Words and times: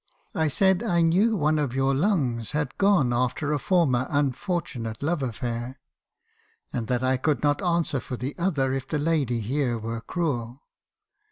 I 0.33 0.47
said 0.47 0.81
I 0.81 1.03
knew 1.03 1.35
one 1.35 1.59
of 1.59 1.75
your 1.75 1.93
lungs 1.93 2.53
had 2.53 2.75
gone 2.79 3.13
after 3.13 3.53
a 3.53 3.59
former 3.59 4.07
unfortunate 4.09 5.03
love 5.03 5.21
affair, 5.21 5.79
and 6.73 6.87
that 6.87 7.03
I 7.03 7.17
could 7.17 7.43
not 7.43 7.61
answer 7.61 7.99
for 7.99 8.17
the 8.17 8.33
other 8.39 8.73
if 8.73 8.87
the 8.87 8.97
lady 8.97 9.41
here 9.41 9.77
were 9.77 10.01
cruel. 10.01 10.63